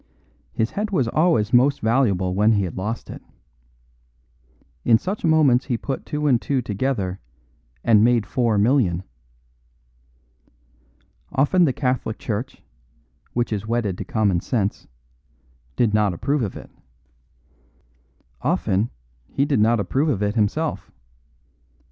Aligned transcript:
His 0.51 0.71
head 0.71 0.89
was 0.89 1.07
always 1.07 1.53
most 1.53 1.79
valuable 1.79 2.33
when 2.33 2.53
he 2.53 2.63
had 2.63 2.75
lost 2.75 3.07
it. 3.11 3.21
In 4.83 4.97
such 4.97 5.23
moments 5.23 5.65
he 5.65 5.77
put 5.77 6.07
two 6.07 6.25
and 6.25 6.41
two 6.41 6.59
together 6.59 7.19
and 7.83 8.03
made 8.03 8.25
four 8.25 8.57
million. 8.57 9.03
Often 11.31 11.65
the 11.65 11.71
Catholic 11.73 12.17
Church 12.17 12.63
(which 13.33 13.53
is 13.53 13.67
wedded 13.67 13.95
to 13.99 14.03
common 14.03 14.39
sense) 14.39 14.87
did 15.75 15.93
not 15.93 16.15
approve 16.15 16.41
of 16.41 16.57
it. 16.57 16.71
Often 18.41 18.89
he 19.29 19.45
did 19.45 19.59
not 19.59 19.79
approve 19.79 20.09
of 20.09 20.23
it 20.23 20.33
himself. 20.33 20.89